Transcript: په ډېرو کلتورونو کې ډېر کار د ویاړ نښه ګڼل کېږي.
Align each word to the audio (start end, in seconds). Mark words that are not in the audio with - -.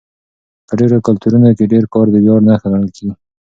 په 0.67 0.73
ډېرو 0.79 0.97
کلتورونو 1.07 1.49
کې 1.57 1.71
ډېر 1.73 1.85
کار 1.93 2.05
د 2.11 2.15
ویاړ 2.23 2.39
نښه 2.47 2.67
ګڼل 2.73 2.89
کېږي. 2.95 3.11